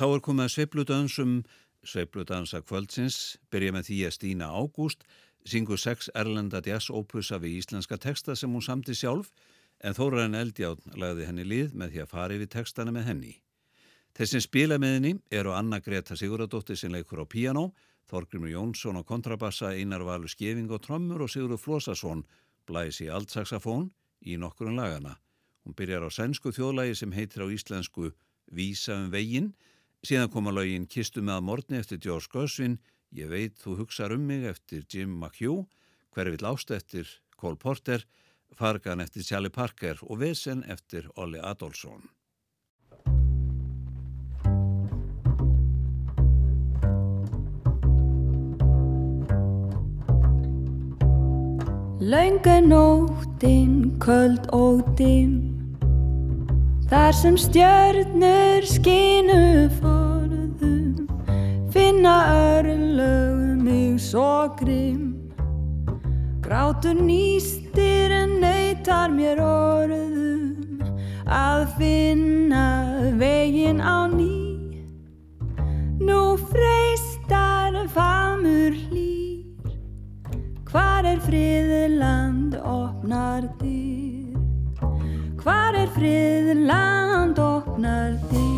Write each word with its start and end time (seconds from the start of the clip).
Þá 0.00 0.06
er 0.16 0.22
komið 0.24 0.46
að 0.46 0.52
sveipludansum, 0.54 1.32
sveipludansa 1.84 2.62
kvöldsins, 2.64 3.16
byrja 3.52 3.74
með 3.76 3.90
því 3.90 3.96
að 4.06 4.14
Stína 4.14 4.46
Ágúst 4.48 5.02
syngur 5.44 5.76
sex 5.76 6.08
erlenda 6.16 6.62
jazz-ópusa 6.64 7.36
við 7.42 7.58
íslenska 7.58 7.98
texta 8.00 8.32
sem 8.32 8.48
hún 8.48 8.64
samti 8.64 8.94
sjálf 8.96 9.28
en 9.84 9.92
Þóraðin 9.98 10.38
Eldjátt 10.40 10.86
lagði 10.96 11.26
henni 11.28 11.44
lið 11.44 11.74
með 11.76 11.92
því 11.92 12.00
að 12.00 12.08
fara 12.14 12.38
yfir 12.38 12.48
textana 12.54 12.94
með 12.96 13.04
henni. 13.10 13.34
Þessin 14.16 14.44
spila 14.46 14.78
með 14.80 14.96
henni 14.96 15.12
eru 15.36 15.52
Anna 15.52 15.82
Greta 15.84 16.16
Siguradóttir 16.16 16.80
sem 16.80 16.96
leikur 16.96 17.20
á 17.20 17.28
piano, 17.28 17.74
Þorgrimur 18.08 18.54
Jónsson 18.54 18.96
á 18.96 19.04
kontrabassa, 19.04 19.74
Einar 19.76 20.06
Valur 20.08 20.32
Skeving 20.32 20.72
á 20.72 20.80
trömmur 20.80 21.26
og 21.26 21.28
Sigurður 21.28 21.60
Flósasson 21.60 22.24
blæs 22.64 23.02
í 23.04 23.12
altsaxafón 23.12 23.90
í 24.24 24.40
nokkurinn 24.40 24.80
lagana. 24.80 25.18
Hún 25.60 25.76
byrjar 25.76 26.08
á 26.08 26.10
sænsku 26.10 26.56
þjóðlægi 26.56 27.02
sem 27.02 27.12
heitir 27.12 27.44
á 27.44 27.52
íslensku 27.52 28.14
Vísa 28.50 28.96
um 28.96 29.12
veginn 29.12 29.52
Síðan 30.00 30.30
koma 30.32 30.52
lögin 30.54 30.86
Kistu 30.88 31.20
með 31.20 31.34
að 31.36 31.44
morgni 31.44 31.78
eftir 31.80 31.98
George 32.00 32.30
Gershwin, 32.32 32.78
Ég 33.10 33.26
veit 33.26 33.58
þú 33.58 33.74
hugsar 33.80 34.14
um 34.14 34.22
mig 34.22 34.46
eftir 34.46 34.86
Jim 34.88 35.18
McHugh, 35.18 35.66
Hver 36.14 36.30
vill 36.30 36.46
ást 36.46 36.70
eftir 36.70 37.10
Cole 37.36 37.58
Porter, 37.58 38.06
Fargan 38.56 39.02
eftir 39.02 39.26
Charlie 39.26 39.50
Parker 39.50 39.98
og 40.06 40.22
Vesen 40.22 40.64
eftir 40.64 41.10
Olli 41.16 41.38
Adolfsson. 41.38 42.08
Launganóttinn, 52.00 53.98
köld 54.00 54.48
og 54.56 54.86
dimm 54.96 55.49
Þar 56.90 57.12
sem 57.14 57.36
stjörnur 57.38 58.64
skinu 58.66 59.68
forðum 59.78 61.06
Finna 61.70 62.14
örlögum 62.34 63.60
mig 63.62 64.00
svo 64.02 64.50
grimm. 64.58 65.30
Grátur 66.42 66.98
nýstir 66.98 68.10
en 68.10 68.40
neytar 68.42 69.14
mér 69.14 69.38
orðum 69.38 70.82
Að 71.30 71.68
finna 71.78 72.66
vegin 73.22 73.78
á 73.78 74.10
ný. 74.10 74.74
Nú 76.02 76.34
freistar 76.50 77.78
famur 77.94 78.74
hlýr 78.74 79.46
Hvar 80.66 81.06
er 81.06 81.22
friðland 81.22 82.58
opnar 82.58 83.46
dyr 83.62 83.99
Hvar 85.40 85.72
er 85.72 85.88
frið 85.94 86.48
land 86.68 87.38
opnar 87.40 88.18
þig? 88.28 88.50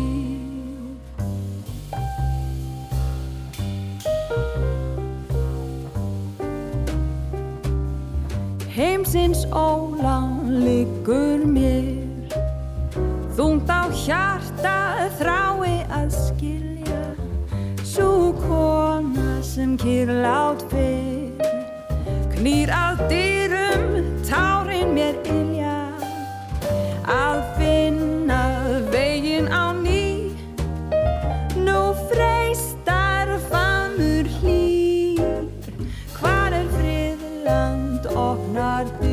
Heimsins 8.73 9.45
ólán 9.55 10.59
liggur 10.65 11.45
mér. 11.47 12.03
Þungt 13.37 13.71
á 13.71 13.87
hjarta 14.03 14.75
þrái 15.21 15.87
að 15.87 16.11
skilja 16.11 17.01
Svo 17.87 18.33
kona 18.43 19.39
sem 19.39 19.77
kýrlátt 19.79 20.67
fyrr. 20.67 21.47
Knýr 22.35 22.75
að 22.75 23.07
dyrum 23.07 23.87
tárin 24.27 24.91
mér 24.97 25.15
ilja 25.31 25.62
að 27.09 27.39
finna 27.57 28.43
vegin 28.91 29.47
á 29.51 29.73
ný. 29.75 30.31
Nú 31.55 31.93
freistar 32.09 33.33
famur 33.49 34.27
hlýr. 34.39 35.49
Hvar 36.19 36.53
er 36.53 36.67
friðland 36.77 38.07
opnar 38.13 38.87
dyr 39.01 39.12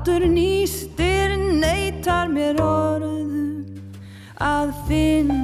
Grátur 0.00 0.24
nýstir 0.32 1.34
neytar 1.60 2.30
mér 2.32 2.56
orðum 2.64 3.66
Að 4.40 4.72
finna 4.88 5.39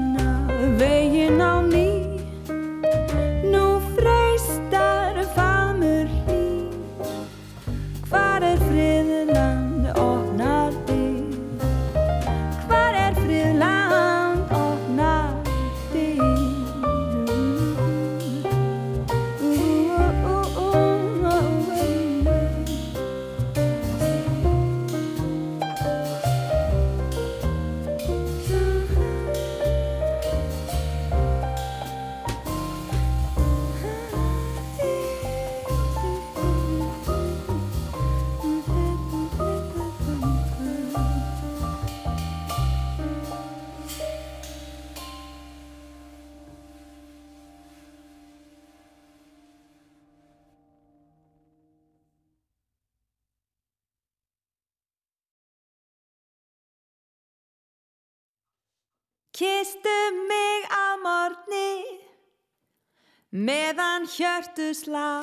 meðan 63.47 64.07
hjörtu 64.11 64.73
slá 64.75 65.23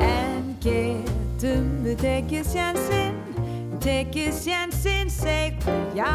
en 0.00 0.54
getum 0.64 1.66
við 1.84 1.98
tekið 2.00 2.46
sjansinn 2.48 3.18
tekið 3.84 4.30
sjansinn 4.38 5.10
seg 5.12 5.66
og 5.68 5.98
já. 5.98 6.14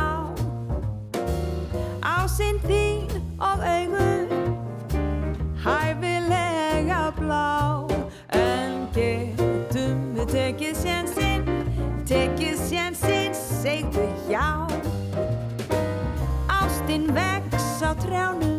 Ásinn 2.02 2.58
þín 2.64 3.20
og 3.38 3.62
augur 3.62 4.32
hæfilega 5.66 7.02
blá. 7.20 7.86
En 8.34 8.88
getum 8.96 10.00
við 10.18 10.34
tekið 10.34 10.80
sjansinn 10.82 11.52
tekið 12.10 12.64
sjansinn 12.72 13.38
seg 13.38 14.02
og 14.02 14.32
já. 14.34 14.48
Ástinn 16.58 17.12
vex 17.14 17.70
á 17.86 17.94
trjánum 18.02 18.59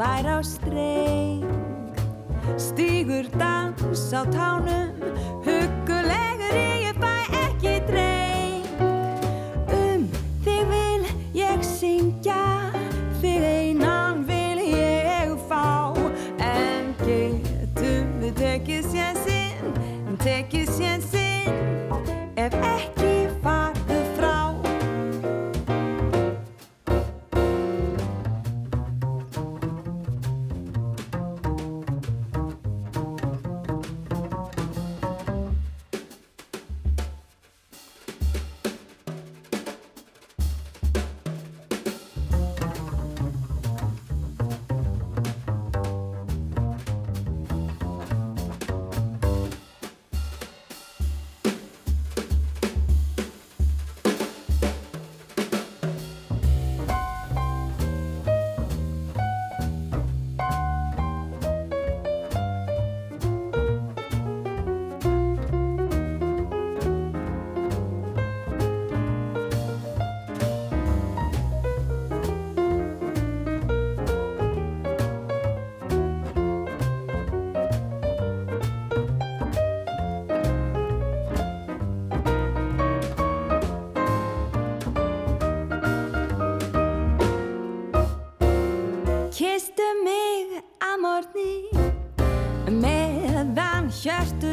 slær 0.00 0.26
á 0.32 0.38
streng 0.40 1.44
Stýgur 2.56 3.28
dans 3.36 4.00
á 4.16 4.24
tánum 4.32 4.96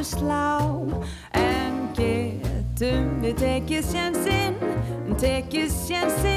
slá 0.07 0.47
En 1.35 1.79
getum 1.97 3.13
við 3.23 3.39
tekið 3.43 3.91
sjansinn 3.91 4.59
Tekið 5.17 5.71
sjansinn 5.83 6.36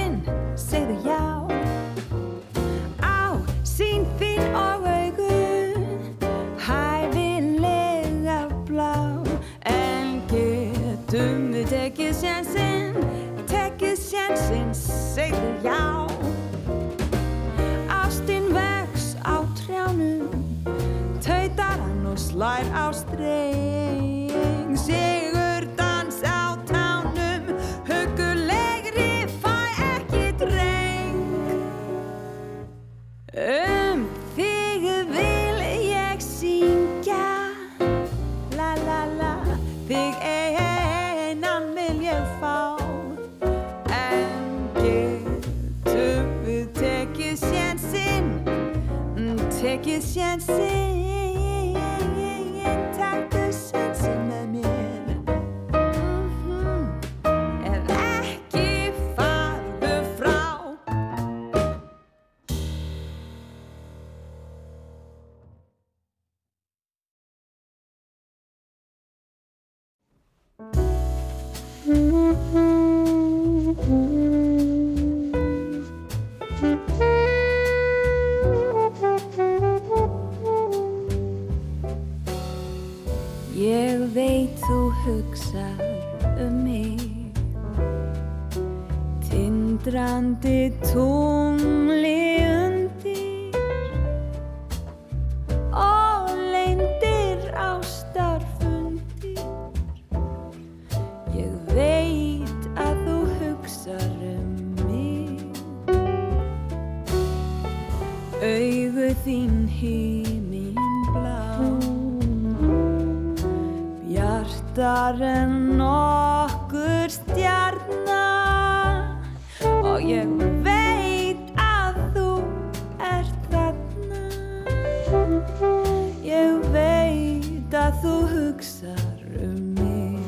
þú 128.01 128.15
hugsar 128.33 129.19
um 129.45 129.61
mig. 129.77 130.25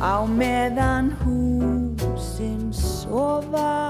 Á 0.00 0.24
meðan 0.24 1.10
húsin 1.20 2.72
sofa 2.72 3.89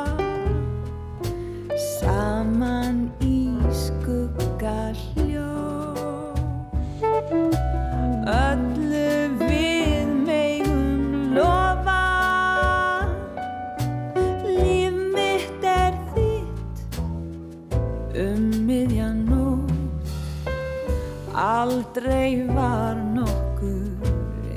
aldrei 22.10 22.46
var 22.54 22.94
nokkur 23.14 24.06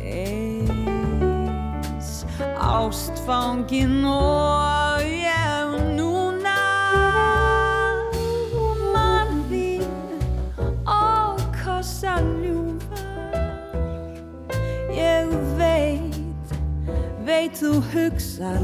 eins. 0.03 1.45
Ástfangin 2.57 4.05
og 4.05 5.01
ég 5.03 5.69
núna 5.97 6.57
Og 8.57 8.77
mann 8.93 9.43
við 9.49 9.85
og 10.85 11.37
kosa 11.63 12.17
ljúfar 12.41 13.37
Ég 14.97 15.29
veit, 15.59 16.57
veit 17.25 17.53
þú 17.61 17.77
hugsa 17.93 18.57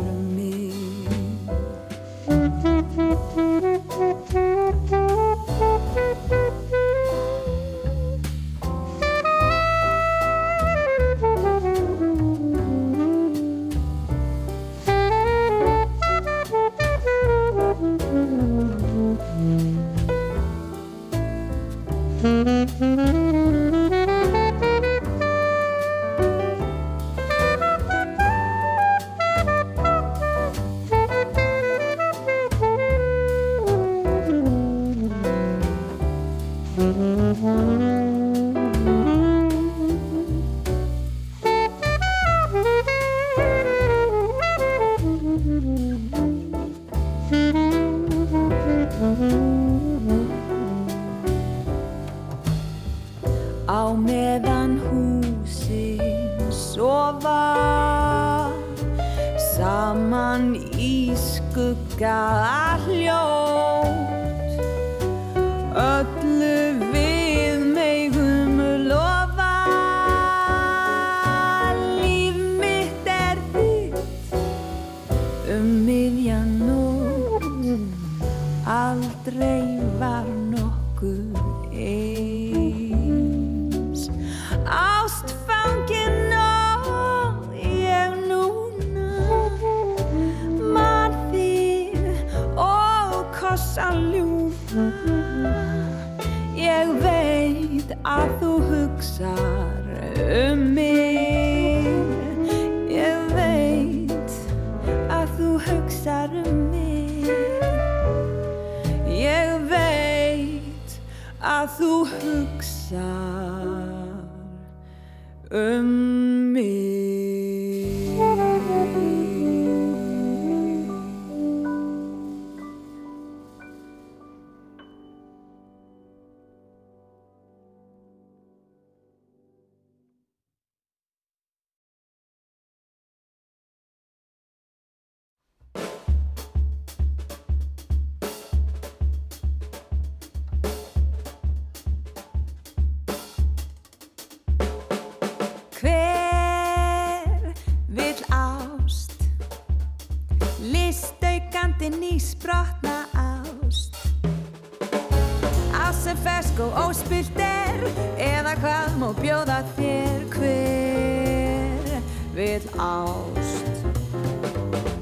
ást 162.79 163.65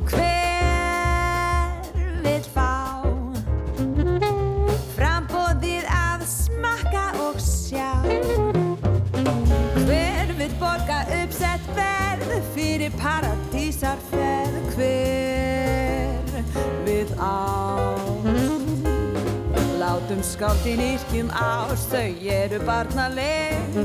Hver 0.10 1.78
vill 2.26 2.48
fá 2.56 3.06
Frambóðið 4.96 5.86
að 5.94 6.26
smakka 6.32 7.06
og 7.28 7.38
sjá 7.44 7.92
Hver 9.86 10.34
vil 10.42 10.54
borga 10.62 11.00
uppsett 11.22 11.66
verð 11.78 12.36
fyrir 12.58 12.92
paradísarferð? 13.02 14.74
Hver 14.76 16.24
við 16.88 17.14
ást? 17.18 18.28
Látum 19.78 20.22
skáltin 20.22 20.80
yrkjum 20.82 21.30
ást, 21.32 21.92
þau 21.92 22.28
eru 22.34 22.60
barnaleg. 22.66 23.78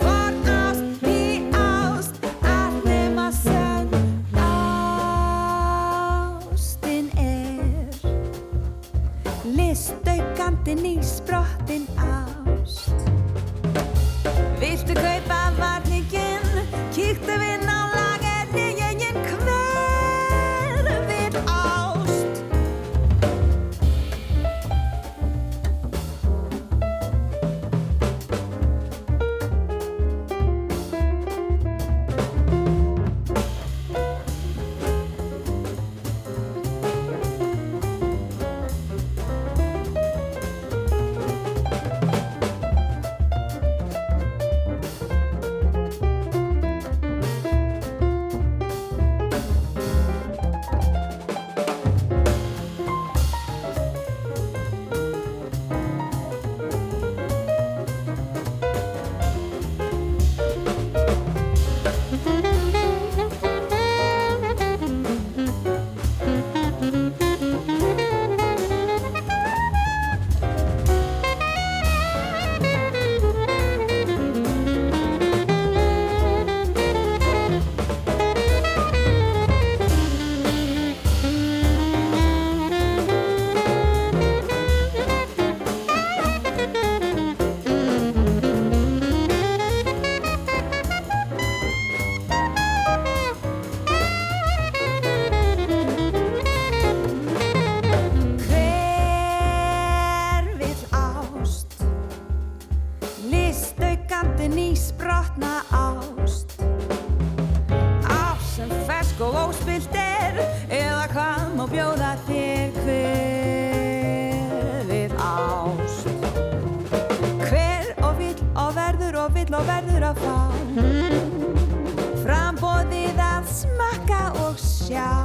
sjá. 124.87 125.23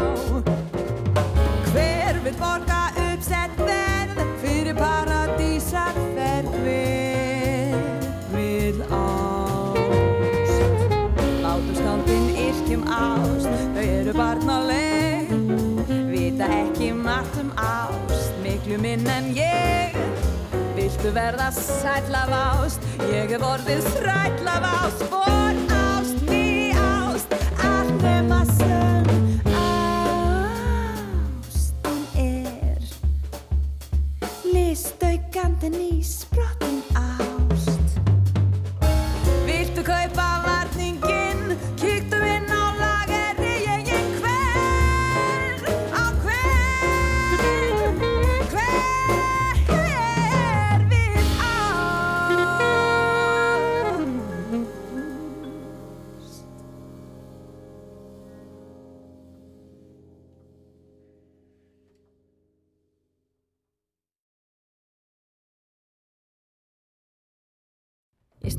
Hver 1.71 2.19
vil 2.25 2.35
borga 2.41 2.83
uppsett 3.07 3.59
verð 3.59 4.19
fyrir 4.43 4.75
paradísar 4.75 5.99
verð 6.17 6.57
hver 6.65 7.77
vil 8.35 8.81
ást. 8.99 10.63
Látum 11.45 11.75
skándin 11.79 12.29
yrkjum 12.47 12.83
ást. 12.91 13.51
Þau 13.77 13.87
eru 13.87 14.17
barnaleg. 14.19 15.31
Vita 16.11 16.51
ekki 16.59 16.93
margt 16.93 17.39
um 17.43 17.53
ást. 17.57 18.35
Miklu 18.43 18.81
minn 18.83 19.07
en 19.07 19.31
ég. 19.37 19.95
Viltu 20.75 21.15
verða 21.15 21.53
sæll 21.55 22.15
af 22.25 22.35
ást? 22.43 22.81
Ég 23.13 23.31
hef 23.31 23.47
orðið 23.53 23.93
þræll 23.95 24.57
af 24.57 24.73
ást. 24.81 25.07
Vor 25.13 25.72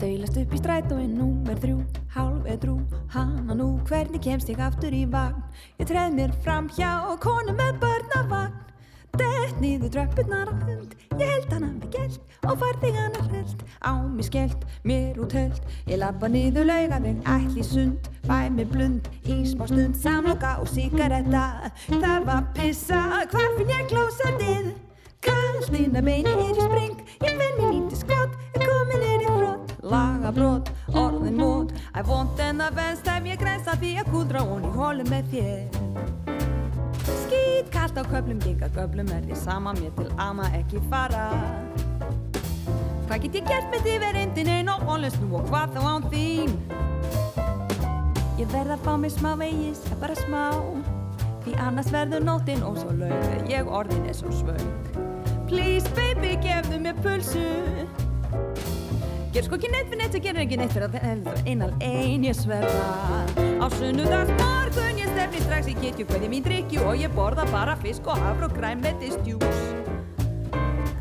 stöylast 0.04 0.36
upp 0.36 0.52
í 0.52 0.58
strætóin 0.60 1.12
númer 1.16 1.56
þrjú, 1.64 1.78
hálf 2.12 2.48
edrú, 2.52 2.74
hana 3.14 3.56
nú, 3.56 3.70
hvernig 3.88 4.20
kemst 4.26 4.50
ég 4.52 4.60
aftur 4.60 4.92
í 4.92 5.06
vagn? 5.08 5.40
Ég 5.80 5.88
treð 5.88 6.18
mér 6.18 6.34
fram 6.44 6.68
hjá 6.76 7.08
og 7.08 7.22
konu 7.24 7.56
með 7.56 7.78
börnavagn, 7.80 8.58
dett 9.16 9.62
niður 9.64 9.94
dröppurnar 9.96 10.52
á 10.52 10.56
hund, 10.66 10.98
ég 11.16 11.24
held 11.24 11.56
hana 11.56 11.72
við 11.80 11.96
gælt 11.96 12.36
og 12.44 12.60
farði 12.66 12.92
hana 12.98 13.24
hreld, 13.30 13.64
á 13.80 13.94
mig 14.04 14.28
skellt, 14.28 14.68
mér 14.84 15.24
út 15.24 15.38
höld, 15.40 15.64
ég 15.88 16.04
lappa 16.04 16.28
niður 16.28 16.68
laugaðeg, 16.68 17.24
ætli 17.38 17.68
sund, 17.72 18.14
fæ 18.28 18.52
mig 18.52 18.68
blund, 18.76 19.08
í 19.24 19.40
smá 19.54 19.70
stund, 19.72 19.96
samloka 20.04 20.58
og 20.60 20.68
síkaretta, 20.74 21.46
þarf 21.88 22.34
að 22.42 22.56
pissa, 22.60 23.06
hvar 23.32 23.56
finn 23.56 23.72
ég 23.72 23.88
klósatið? 23.94 24.74
Kallt 25.24 25.72
inn 25.80 25.96
að 25.96 26.10
beini 26.10 26.28
er 26.34 26.42
í 26.44 26.56
spring. 26.58 26.98
Ég 27.24 27.38
finn 27.40 27.54
mér 27.56 27.70
lítið 27.78 28.02
skott 28.02 28.34
Laga 30.24 30.38
brot, 30.40 30.70
orðin 30.96 31.36
mót 31.36 31.72
Æ 31.92 32.00
vond 32.08 32.38
en 32.40 32.62
að 32.64 32.78
venst 32.78 33.08
ef 33.12 33.26
ég 33.28 33.42
grensa 33.42 33.74
því 33.76 33.90
að 34.00 34.12
kúdra 34.14 34.44
hún 34.48 34.64
í 34.64 34.70
hólu 34.72 35.04
með 35.10 35.34
þér. 35.34 35.74
Skýt 37.04 37.68
kallt 37.74 38.00
á 38.00 38.08
köplum 38.08 38.40
Ginga 38.40 38.70
köplum 38.72 39.12
er 39.12 39.26
því 39.26 39.40
sama 39.42 39.74
mér 39.76 39.92
til 39.98 40.08
ama 40.24 40.46
ekki 40.56 40.80
fara. 40.88 41.26
Hvað 43.10 43.26
get 43.26 43.36
ég 43.36 43.50
gert 43.52 43.68
með 43.74 43.84
því 43.84 43.98
verindin 44.06 44.52
ein 44.54 44.72
og 44.72 44.86
honlust 44.88 45.20
nú 45.20 45.42
og 45.42 45.52
hvað 45.52 45.76
þá 45.76 45.82
án 45.92 46.08
þín? 46.16 46.56
Ég 48.40 48.48
verð 48.56 48.78
að 48.78 48.88
fá 48.88 48.96
mig 48.96 49.12
smá 49.18 49.34
vegis, 49.44 49.84
bara 50.00 50.16
smá. 50.24 50.46
Því 51.44 51.58
annars 51.68 51.92
verður 51.92 52.24
nóttin 52.24 52.64
og 52.64 52.80
svo 52.80 52.96
laug 52.96 53.12
Þegar 53.28 53.52
ég 53.52 53.76
orðin 53.82 54.08
er 54.08 54.16
svo 54.16 54.32
svöng. 54.32 54.72
Please 55.52 55.92
baby, 56.00 56.38
gefðu 56.48 56.80
mér 56.88 57.04
pulsu 57.04 57.44
Ger 59.34 59.42
sko 59.48 59.58
ekki 59.58 59.70
neitt 59.74 59.88
fyrir 59.90 59.98
neitt 59.98 60.14
og 60.14 60.22
gerir 60.28 60.44
ekki 60.44 60.58
neitt 60.62 60.74
fyrir 60.76 60.92
að 60.92 60.96
heldur 61.08 61.38
einal 61.50 61.72
ein 61.82 62.22
ég 62.28 62.36
sverða. 62.38 63.24
Á 63.58 63.66
sunnudags 63.80 64.30
morgun 64.38 65.00
ég 65.02 65.10
stefni 65.10 65.40
strax 65.42 65.66
í 65.72 65.74
kitju 65.80 66.06
Hverði 66.10 66.28
mín 66.30 66.44
drikju 66.46 66.84
og 66.86 67.00
ég 67.02 67.10
borða 67.16 67.46
bara 67.50 67.74
fisk 67.82 68.06
og 68.12 68.18
hafr 68.20 68.44
og 68.46 68.54
græmmetistjús 68.58 69.60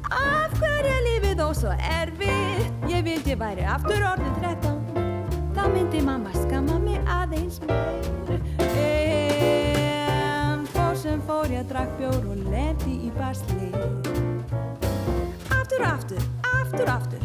Af 0.09 0.55
hverju 0.57 0.95
er 0.95 1.03
lífið 1.09 1.35
þó 1.43 1.49
svo 1.59 1.73
erfitt? 1.91 2.73
Ég 2.89 3.05
vildi 3.05 3.31
ég 3.35 3.41
væri 3.43 3.65
aftur 3.69 4.01
orðin 4.13 4.35
13 4.41 4.81
Þá 5.53 5.63
myndi 5.75 6.01
mamma 6.07 6.33
skamma 6.39 6.77
mig 6.81 7.01
aðeins 7.19 7.57
meir 7.67 8.41
En 8.63 10.65
fór 10.73 10.97
sem 11.03 11.21
fór 11.27 11.47
ég 11.53 11.67
drakk 11.69 11.93
bjór 11.99 12.23
og 12.33 12.37
lendi 12.47 12.95
í 13.09 13.11
basli. 13.19 13.69
Aftur, 15.51 15.83
aftur, 15.89 16.23
aftur, 16.73 16.89
aftur. 16.89 17.19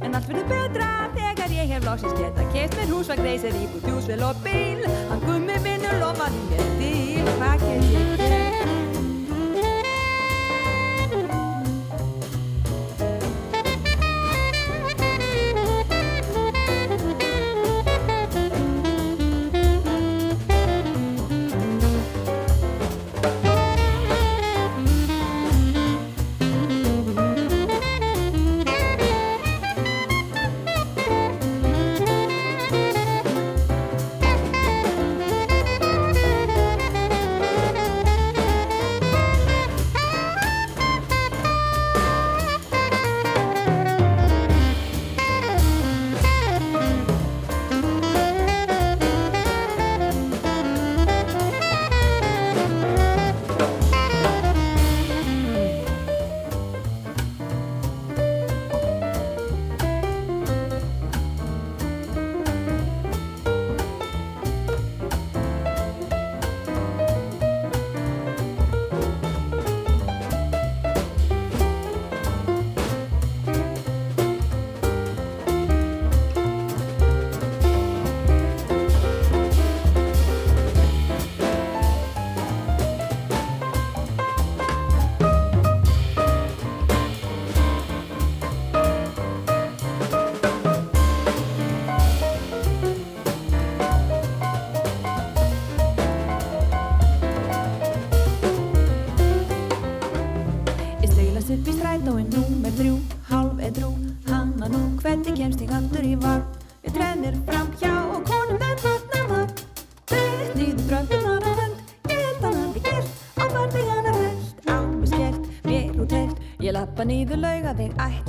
En 0.00 0.14
allt 0.14 0.28
verður 0.28 0.48
betra 0.48 0.88
þegar 1.16 1.52
ég 1.52 1.70
hef 1.74 1.84
loksins 1.84 2.16
geta 2.18 2.48
Keift 2.54 2.76
mér 2.78 2.92
húsvagn, 2.92 3.24
reysir, 3.26 3.60
íbúð, 3.60 3.88
hjúsvel 3.90 4.24
og 4.24 4.42
bíl 4.44 4.84
Hann 5.10 5.24
gummi 5.26 5.60
vinnur 5.66 6.00
lofaði 6.00 6.44
mér 6.50 6.74
til 6.80 7.32
Hvað 7.38 7.64
get 7.68 7.88
ég 7.92 8.13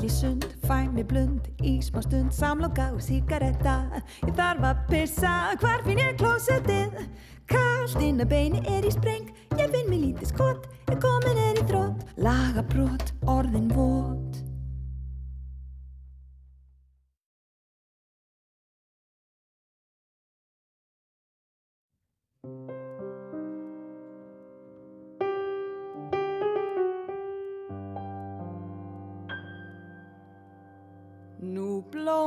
ætli 0.05 0.09
sund, 0.09 0.43
fæ 0.67 0.91
mig 0.93 1.07
blund, 1.07 1.47
í 1.63 1.81
smá 1.81 2.01
stund, 2.01 2.31
samloka 2.31 2.91
og 2.93 3.01
síkaretta, 3.01 3.75
ég 4.27 4.35
þarf 4.37 4.67
að 4.69 4.83
pissa, 4.89 5.33
hvar 5.61 5.81
finn 5.85 6.01
ég 6.03 6.17
klósettið? 6.21 6.99
Kallt 7.49 7.75
Allt 7.85 8.01
inn 8.01 8.17
að 8.17 8.31
beini 8.31 8.59
er 8.65 8.85
í 8.87 8.89
spreng 8.89 9.27
Ég 9.59 9.69
finn 9.69 9.91
mig 9.91 9.99
lítið 10.01 10.31
skott 10.31 10.63
Ég 10.89 10.97
komin 11.03 11.37
er 11.37 11.59
í 11.61 11.65
þrótt 11.69 12.01
Laga 12.17 12.63
brott, 12.71 13.11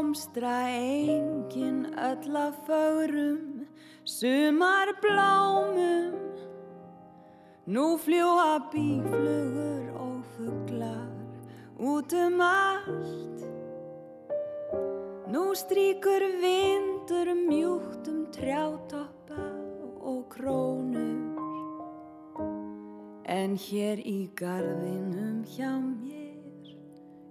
blómstra 0.08 0.68
engin 0.68 1.86
öll 1.98 2.36
af 2.36 2.54
fögrum, 2.66 3.66
sumar 4.04 4.88
blómum. 5.02 6.14
Nú 7.66 7.98
fljúa 7.98 8.70
bíflugur 8.72 9.92
og 10.00 10.24
fugglar 10.36 11.12
út 11.78 12.12
um 12.12 12.40
allt. 12.40 13.44
Nú 15.28 15.54
stríkur 15.54 16.22
vindur 16.40 17.28
mjúkt 17.34 18.08
um 18.08 18.24
trjátoppa 18.32 19.44
og 20.00 20.24
krónur. 20.32 21.36
En 23.24 23.56
hér 23.56 24.00
í 24.00 24.30
gardinum 24.34 25.44
hjá 25.44 25.76
mér 25.76 26.64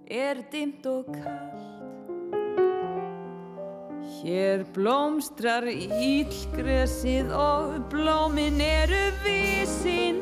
er 0.06 0.46
dimt 0.52 0.86
og 0.86 1.10
kallt. 1.10 1.77
Hér 4.18 4.64
blómstrar 4.74 5.62
ílgresið 5.70 7.28
og 7.38 7.76
blómin 7.92 8.58
eru 8.58 9.04
vísin 9.22 10.18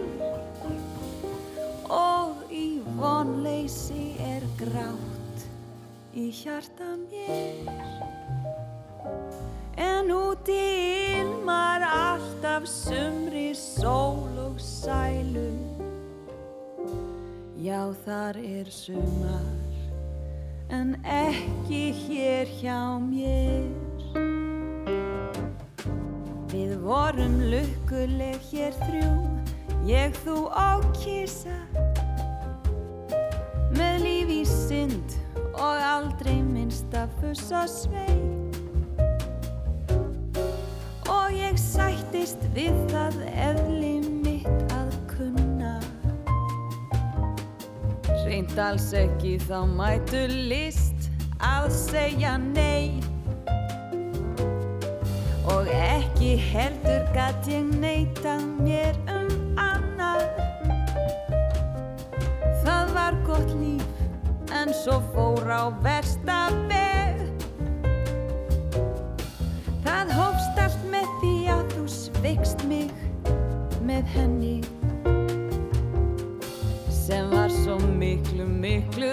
og 1.88 2.42
í 2.52 2.82
vonleysi 2.98 4.10
er 4.20 4.44
grátt 4.60 5.46
í 6.12 6.26
hjarta 6.28 6.90
mér. 7.06 7.72
En 9.80 10.12
úti 10.12 10.60
ilmar 11.16 11.86
alltaf 11.88 12.68
sumri 12.68 13.54
sól 13.56 14.36
og 14.44 14.60
sælu 14.60 15.48
Já, 17.56 17.80
þar 18.04 18.44
er 18.44 18.68
sumar 18.68 19.56
en 20.68 20.96
ekki 21.04 21.92
hér 21.94 22.46
hjá 22.60 22.98
mér. 23.00 23.85
Vorum 26.86 27.40
lukkuleg 27.50 28.38
hér 28.46 28.74
þrjú, 28.84 29.14
ég, 29.88 30.14
þú 30.22 30.36
og 30.54 30.84
kísa, 30.94 31.54
með 33.74 34.04
líf 34.04 34.30
í 34.30 34.42
synd 34.46 35.16
og 35.56 35.82
aldrei 35.82 36.36
minnsta 36.46 37.08
fuss 37.18 37.50
og 37.50 37.66
svei. 37.72 38.20
Og 41.10 41.34
ég 41.34 41.58
sættist 41.58 42.46
við 42.54 42.78
það 42.92 43.18
eðli 43.48 43.92
mitt 44.22 44.76
að 44.76 44.94
kunna. 45.10 45.74
Reynd 48.22 48.54
alls 48.62 48.92
ekki 48.94 49.40
þá 49.42 49.58
mætu 49.74 50.22
list 50.30 51.10
að 51.42 51.68
segja 51.74 52.38
nei 52.38 53.15
Og 55.46 55.68
ekki 55.70 56.34
heldur 56.42 57.04
gatt 57.14 57.46
ég 57.50 57.68
neita 57.78 58.34
mér 58.58 58.96
um 59.12 59.30
annað. 59.62 60.24
Það 62.64 62.94
var 62.96 63.18
gott 63.28 63.52
líf 63.54 64.52
en 64.56 64.74
svo 64.74 64.98
fór 65.14 65.46
á 65.46 65.70
versta 65.84 66.38
veg. 66.70 67.22
Það 69.86 70.14
hófst 70.18 70.62
allt 70.64 70.88
með 70.90 71.12
því 71.20 71.34
að 71.54 71.64
þú 71.76 71.84
sveikst 71.94 72.66
mig 72.66 72.90
með 73.86 74.16
henni 74.16 74.56
sem 77.06 77.30
var 77.30 77.52
svo 77.54 77.78
miklu, 77.78 78.42
miklu 78.50 79.12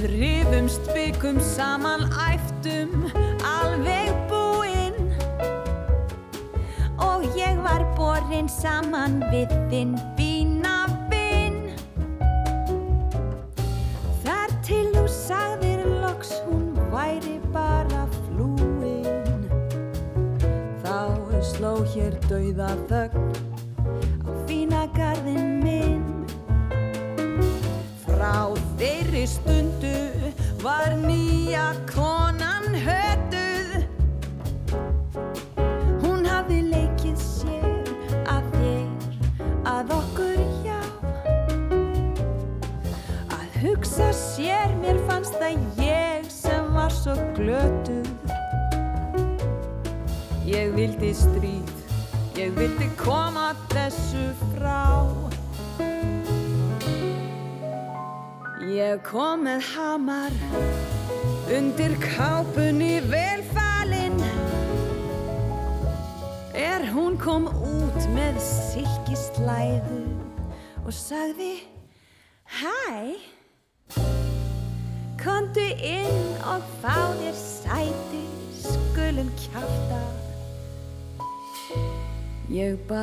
Við 0.00 0.14
rifumst 0.16 0.86
byggum 0.96 1.36
saman 1.44 2.06
æftum, 2.16 3.02
alveg 3.44 4.08
búinn 4.30 5.10
og 6.96 7.26
ég 7.36 7.60
var 7.60 7.84
borinn 7.98 8.48
saman 8.48 9.18
við 9.28 9.52
þinn 9.68 9.92
fína 10.16 10.88
vinn. 11.12 11.68
Þar 14.24 14.56
til 14.64 14.88
þú 14.96 15.04
sagðir 15.18 15.84
loks 16.00 16.32
hún 16.46 16.72
væri 16.96 17.36
bara 17.52 18.08
flúinn. 18.22 19.44
Þá 20.80 20.96
sló 21.52 21.76
hér 21.92 22.16
dauða 22.30 22.72
þögn 22.88 23.09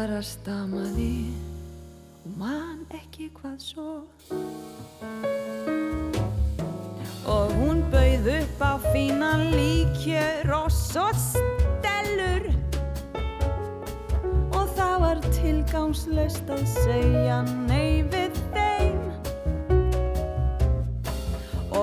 bara 0.08 0.22
stamaði 0.24 1.34
og 2.24 2.36
man 2.40 2.84
ekki 2.96 3.26
hvað 3.36 3.58
svo. 3.60 3.96
Og 7.28 7.52
hún 7.58 7.82
bauð 7.92 8.30
upp 8.38 8.64
á 8.64 8.74
fínan 8.86 9.44
líkjör 9.52 10.54
og 10.62 10.72
svo 10.72 11.10
stellur. 11.20 12.48
Og 14.56 14.64
það 14.80 14.96
var 15.04 15.24
tilgangslöst 15.42 16.56
að 16.56 16.64
segja 16.72 17.44
nei 17.68 18.00
við 18.08 18.40
þeim. 18.56 19.02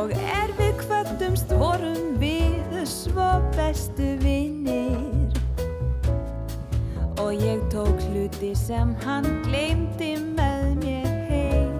Og 0.00 0.16
er 0.16 0.56
við 0.62 0.78
kvöldumst 0.80 1.52
vorum 1.60 2.14
við 2.24 2.80
svo 2.88 3.34
bestu 3.58 4.14
vinnir. 4.24 5.03
Og 7.24 7.32
ég 7.32 7.60
tók 7.72 8.00
hluti 8.00 8.50
sem 8.52 8.90
hann 9.00 9.24
gleymdi 9.46 10.10
með 10.37 10.64
mér 10.82 11.14
heim. 11.30 11.70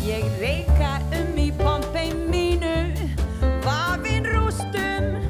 Ég 0.00 0.24
reyka 0.40 0.94
um 1.18 1.36
í 1.36 1.50
pompei 1.58 2.08
mínu, 2.32 2.72
vafinn 3.66 4.24
rústum 4.32 5.20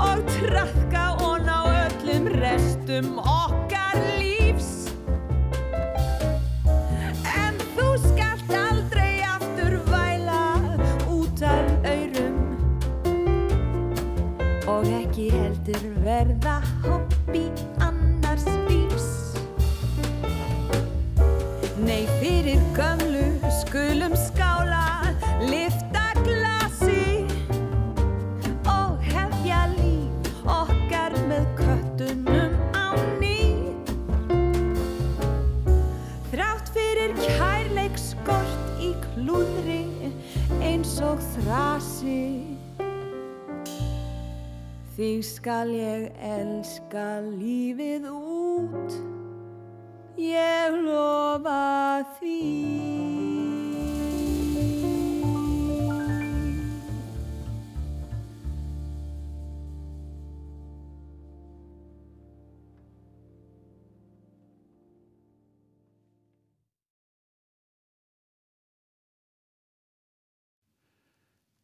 og 0.00 0.24
trakka 0.32 1.04
on 1.20 1.44
á 1.44 1.60
öllum 1.84 2.32
restum 2.40 3.18
okkar 3.20 3.71
skal 45.42 45.72
ég 45.74 46.04
elska 46.22 47.18
lífið 47.34 48.04
út. 48.06 48.94
Ég 50.14 50.76
lofa 50.86 52.06
því. 52.14 52.38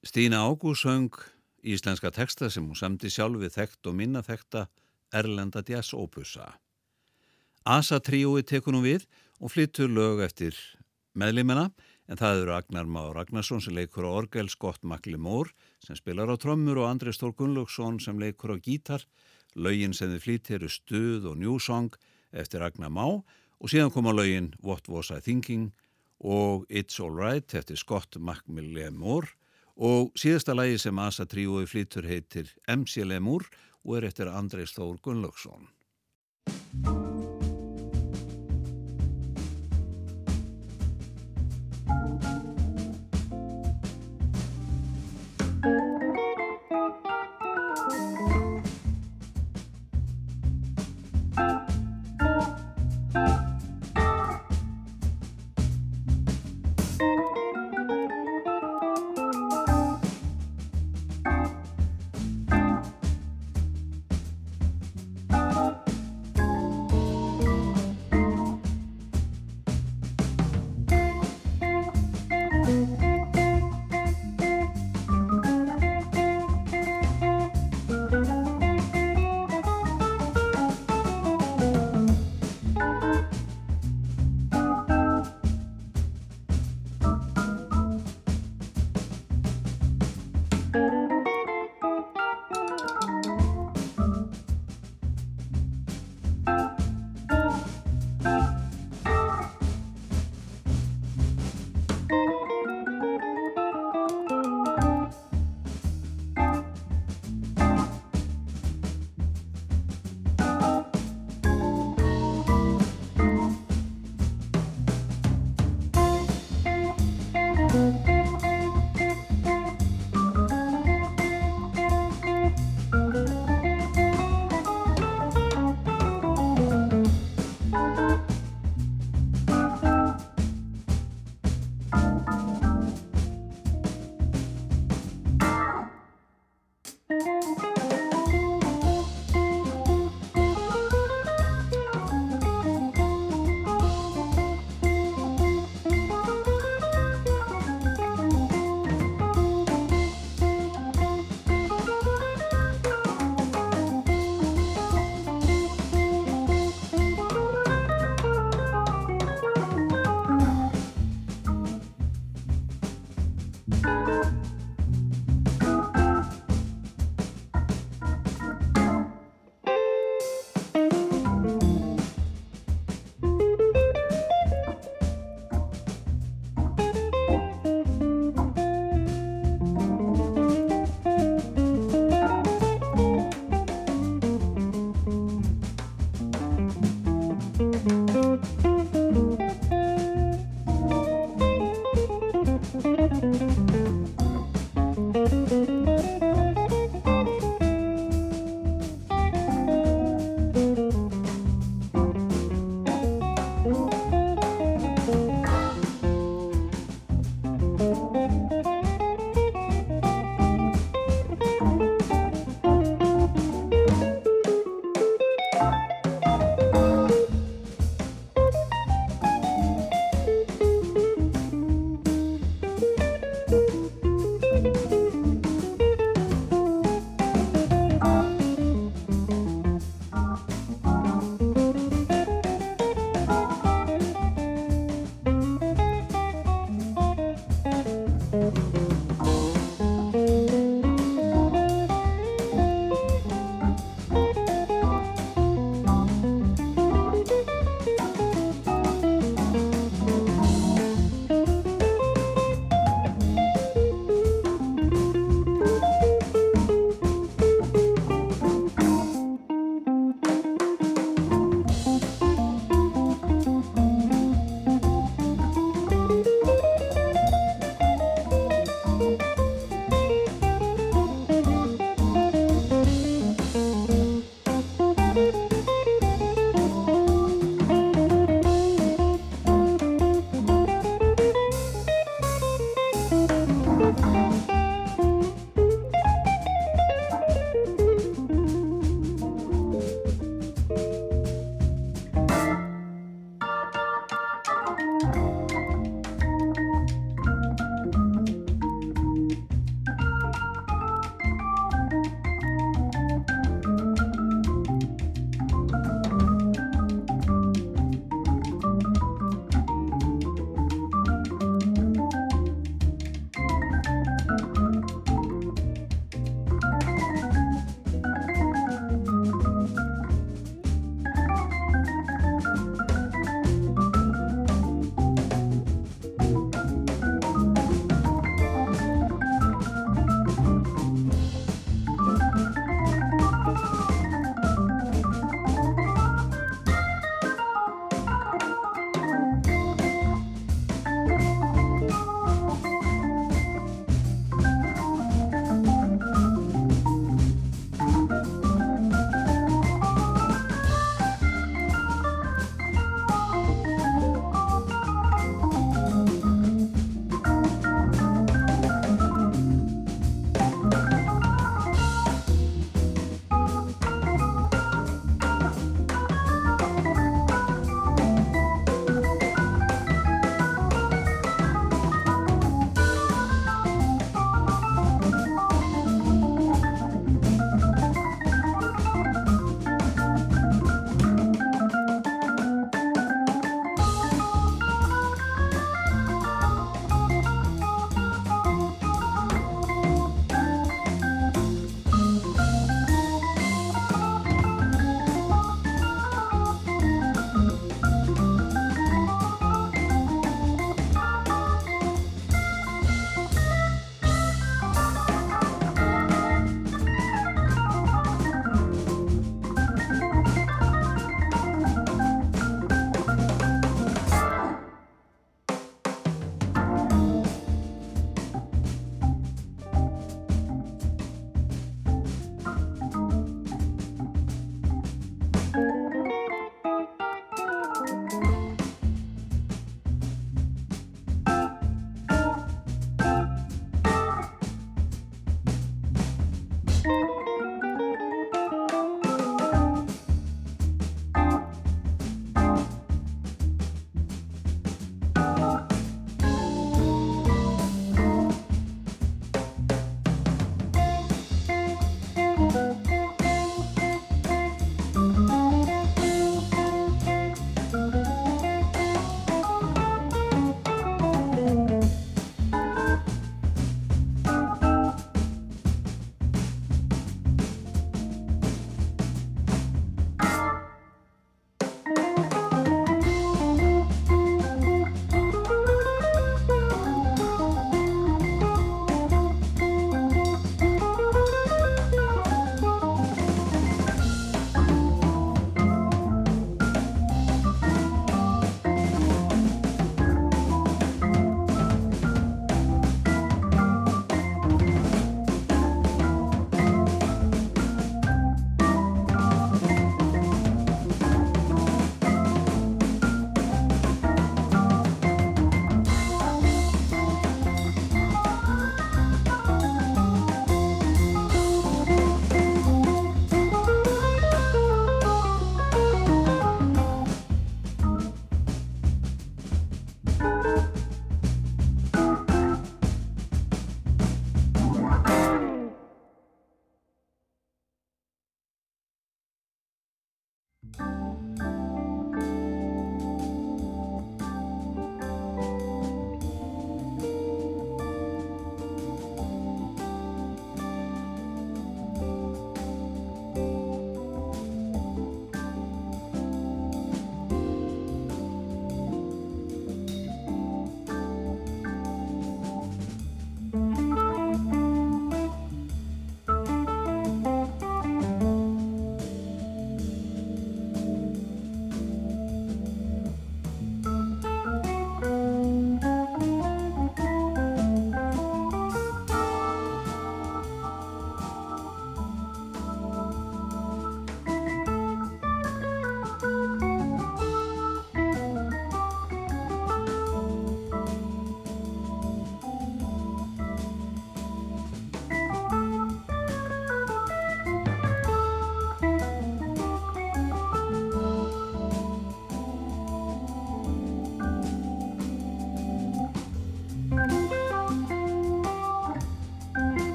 Stína 0.00 0.48
Ágús 0.48 0.80
söng 0.80 1.35
íslenska 1.66 2.12
texta 2.14 2.50
sem 2.50 2.66
hún 2.66 2.78
samti 2.78 3.10
sjálfi 3.10 3.50
þekkt 3.50 3.90
og 3.90 3.98
minna 3.98 4.22
þekta 4.22 4.66
Erlenda 5.14 5.62
Jazz 5.66 5.94
Opusa. 5.94 6.52
Asa 7.66 7.98
tríói 7.98 8.44
tekur 8.46 8.76
hún 8.76 8.86
við 8.86 9.06
og 9.42 9.50
flyttur 9.50 9.90
lög 9.90 10.22
eftir 10.26 10.54
meðlimina 11.18 11.70
en 12.06 12.20
það 12.20 12.42
eru 12.42 12.54
Agnar 12.54 12.86
Már 12.86 13.16
Ragnarsson 13.16 13.62
sem 13.62 13.74
leikur 13.74 14.06
á 14.06 14.10
orgel, 14.10 14.48
Scott 14.48 14.84
McLemore 14.84 15.50
sem 15.82 15.98
spilar 15.98 16.30
á 16.30 16.36
trömmur 16.38 16.78
og 16.82 16.90
Andri 16.90 17.14
Stór 17.14 17.34
Gunnlaugsson 17.34 17.98
sem 18.00 18.18
leikur 18.22 18.54
á 18.54 18.56
gítar. 18.62 19.02
Lögin 19.56 19.96
sem 19.96 20.12
þið 20.12 20.22
flyttir 20.22 20.60
eru 20.60 20.70
Stuð 20.70 21.26
og 21.32 21.40
New 21.40 21.58
Song 21.58 21.90
eftir 22.30 22.62
Agnar 22.62 22.92
Má 22.92 23.06
og 23.06 23.72
síðan 23.72 23.90
koma 23.90 24.14
lögin 24.14 24.52
What 24.62 24.86
Was 24.92 25.10
I 25.10 25.18
Thinking 25.24 25.72
og 26.20 26.68
It's 26.70 27.00
Alright 27.02 27.54
eftir 27.56 27.80
Scott 27.80 28.20
McLemore 28.20 29.34
og 29.76 30.12
síðasta 30.18 30.56
lægi 30.56 30.78
sem 30.86 30.98
Asa 30.98 31.26
tríói 31.28 31.66
flyttur 31.68 32.08
heitir 32.08 32.52
MC 32.68 33.04
Lemur 33.04 33.44
og 33.84 33.98
er 33.98 34.08
eftir 34.08 34.32
Andrei 34.32 34.66
Stór 34.66 34.98
Gunnlaugsson. 35.02 35.68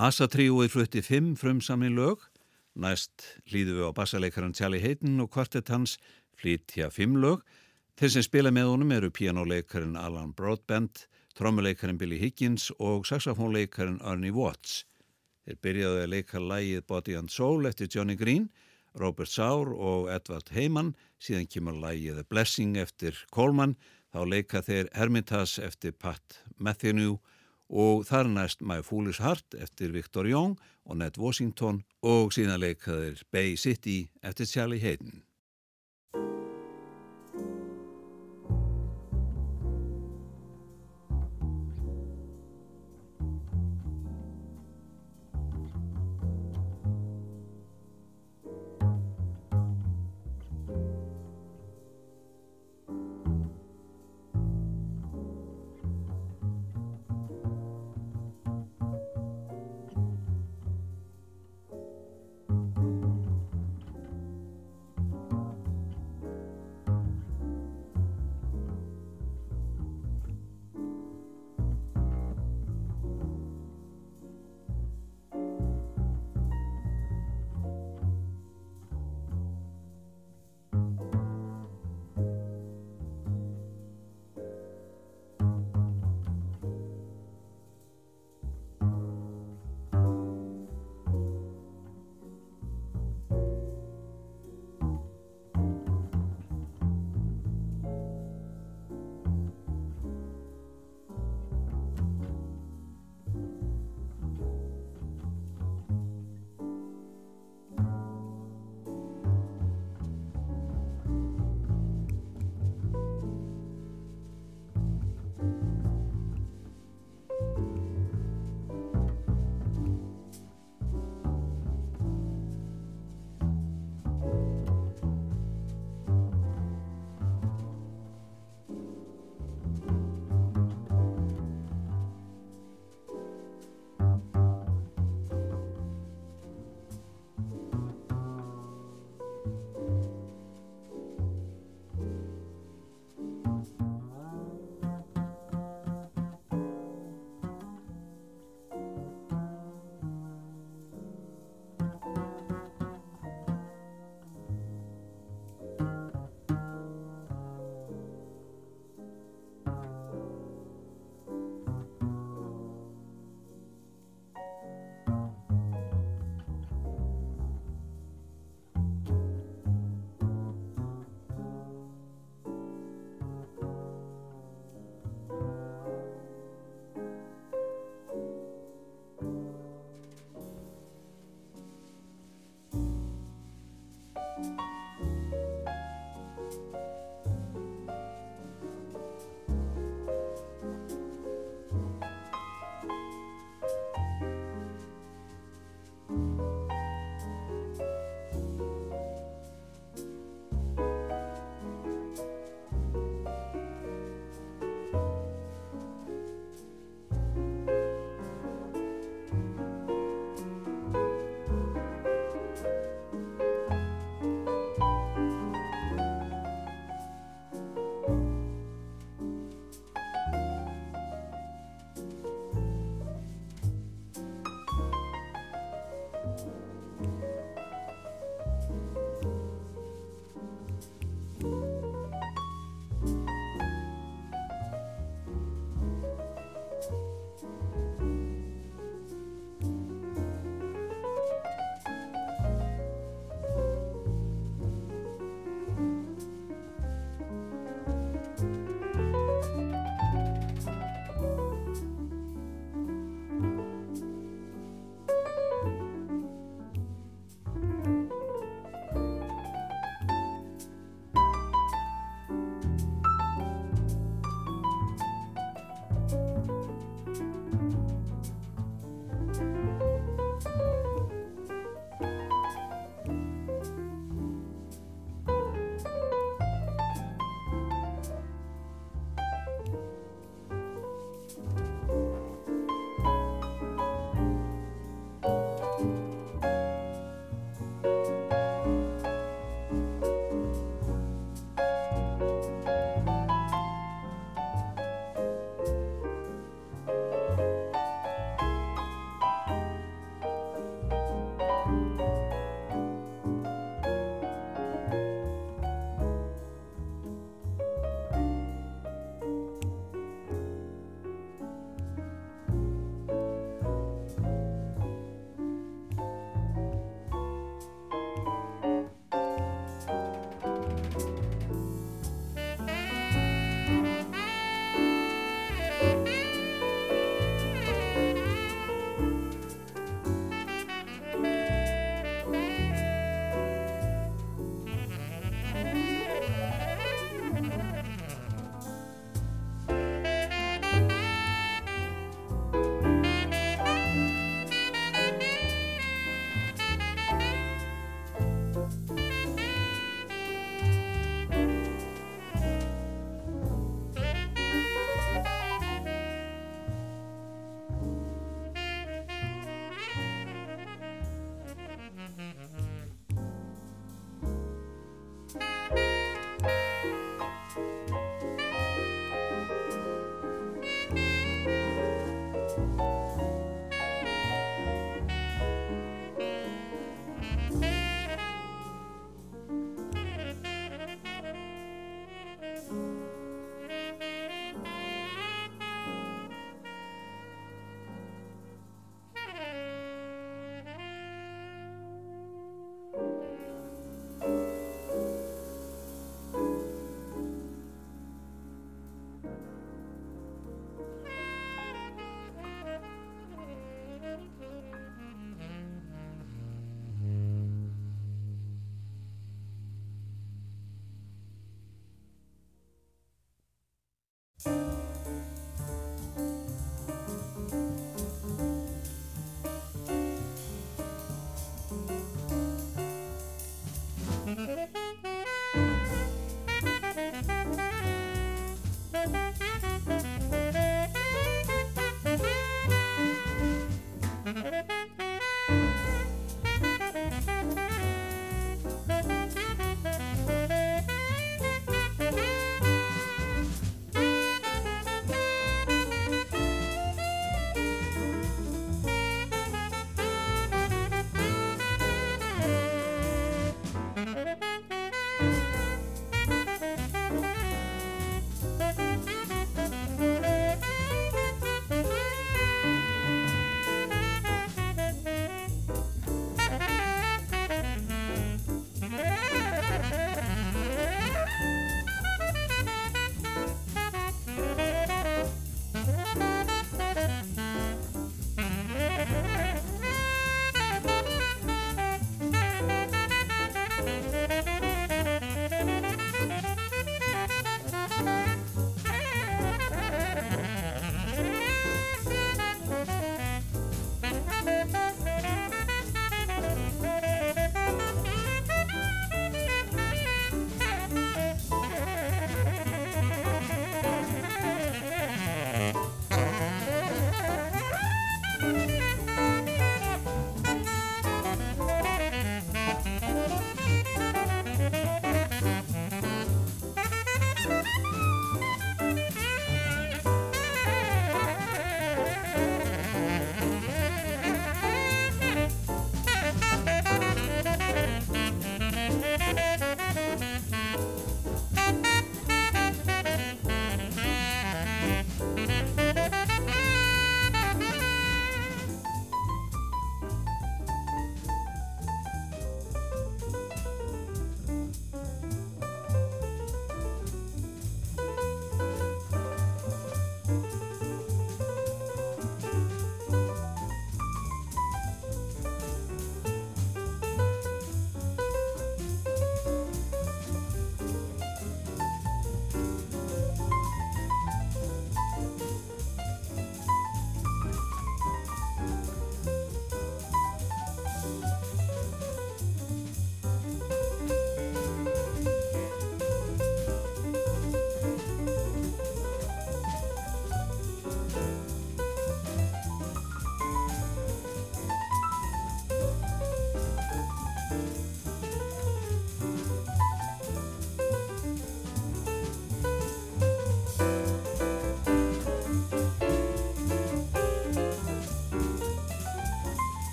Asa-tríóið 0.00 0.70
flutti 0.72 1.00
fimm 1.04 1.34
frumsamni 1.36 1.90
lög, 1.92 2.22
næst 2.80 3.20
hlýðu 3.50 3.74
við 3.76 3.88
á 3.92 3.98
bassaleikaran 3.98 4.54
Charlie 4.56 4.80
Hayden 4.80 5.18
og 5.20 5.28
kvartett 5.34 5.68
hans 5.68 5.98
flytja 6.40 6.86
fimm 6.88 7.18
lög. 7.20 7.42
Þeir 8.00 8.12
sem 8.14 8.24
spila 8.24 8.52
með 8.54 8.70
honum 8.70 8.94
eru 8.96 9.10
pianoleikarin 9.12 9.98
Alan 10.00 10.30
Broadbent, 10.32 11.02
trommuleikarin 11.36 11.98
Billy 12.00 12.16
Higgins 12.16 12.70
og 12.78 13.04
saxofónleikarin 13.10 13.98
Ernie 14.00 14.32
Watts. 14.32 14.86
Þeir 15.44 15.58
byrjaði 15.66 16.06
að 16.06 16.12
leika 16.14 16.40
lægið 16.40 16.86
Body 16.88 17.18
and 17.18 17.34
Soul 17.34 17.68
eftir 17.68 17.90
Johnny 17.92 18.16
Green, 18.16 18.46
Robert 18.96 19.28
Saur 19.28 19.74
og 19.74 20.08
Edvard 20.14 20.48
Heyman, 20.56 20.94
síðan 21.20 21.50
kemur 21.52 21.76
lægið 21.76 22.22
The 22.22 22.24
Blessing 22.32 22.80
eftir 22.80 23.20
Coleman, 23.36 23.76
þá 24.16 24.24
leika 24.24 24.64
þeir 24.64 24.88
Hermitage 24.96 25.60
eftir 25.60 25.92
Pat 25.92 26.40
Metheny 26.56 27.10
og 27.10 27.20
þar 28.06 28.28
næst 28.30 28.62
My 28.66 28.80
Foolish 28.82 29.22
Heart 29.22 29.54
eftir 29.62 29.92
Victor 29.94 30.26
Young 30.26 30.58
og 30.84 30.98
Ned 30.98 31.18
Washington 31.18 31.84
og 32.02 32.32
síðan 32.34 32.60
leika 32.62 32.96
þeir 32.96 33.22
Bay 33.30 33.56
City 33.56 34.10
eftir 34.22 34.50
Charlie 34.50 34.82
Hayden. 34.82 35.22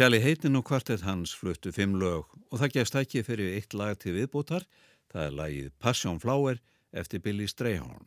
Sally 0.00 0.16
Heitin 0.24 0.56
og 0.56 0.62
kvartett 0.64 1.02
hans 1.04 1.34
fluttu 1.36 1.68
fimm 1.76 1.98
lög 2.00 2.30
og 2.48 2.54
það 2.56 2.70
gefst 2.78 2.94
ekki 2.96 3.20
fyrir 3.20 3.50
eitt 3.58 3.74
lag 3.76 3.98
til 4.00 4.14
viðbútar, 4.14 4.62
það 5.12 5.26
er 5.26 5.34
lagið 5.36 5.66
Passion 5.76 6.16
Flower 6.22 6.56
eftir 6.96 7.20
Billy 7.20 7.44
Strayhorn. 7.44 8.06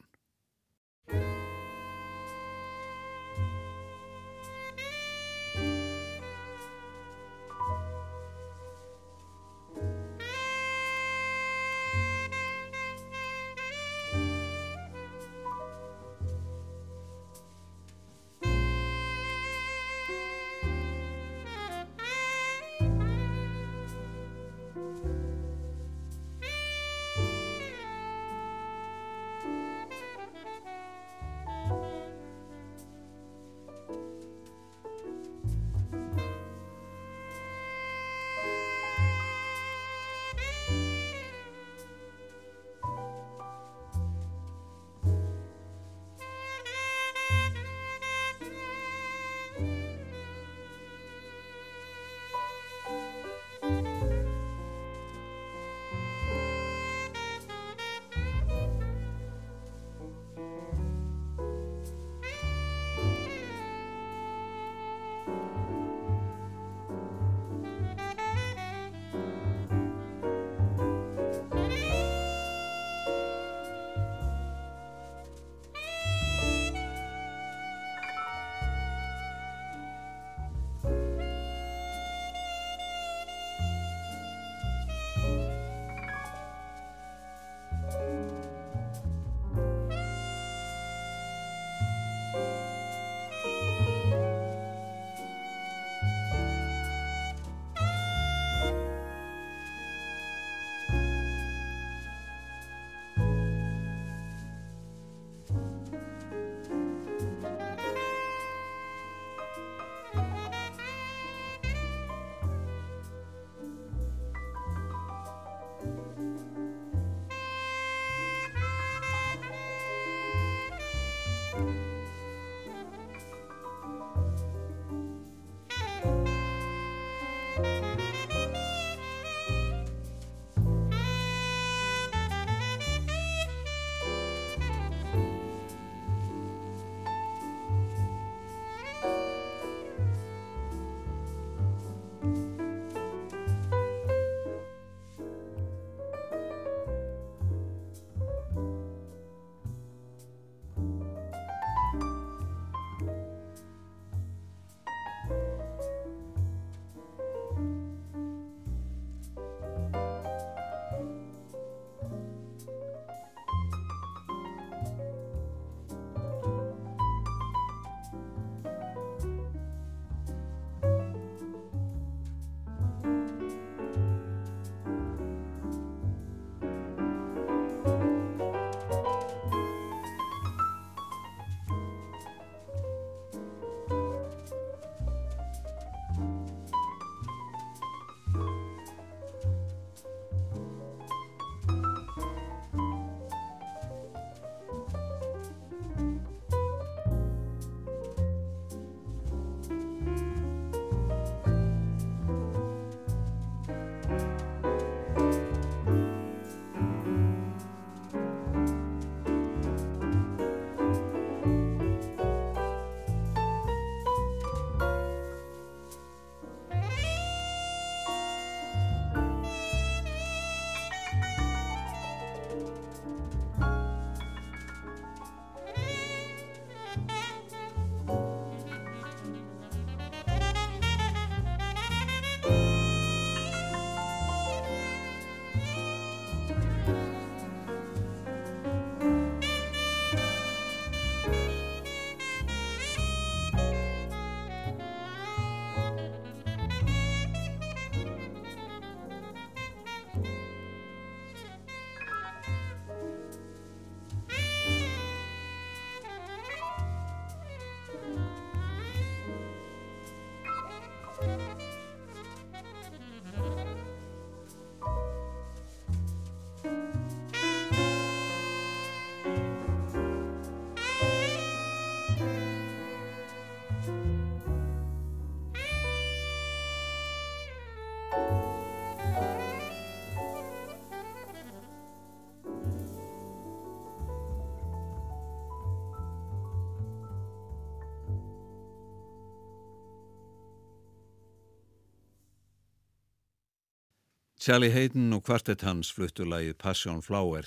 Charlie 294.43 294.73
Hayden 294.73 295.13
og 295.15 295.21
kvartett 295.23 295.61
hans 295.63 295.87
fluttu 295.95 296.25
lagið 296.27 296.57
Passion 296.59 296.97
Flower. 296.99 297.45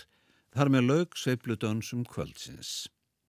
Þar 0.56 0.70
með 0.72 0.86
lög 0.88 1.16
sveiplu 1.20 1.52
dönsum 1.60 2.06
kvöldsins. 2.08 2.86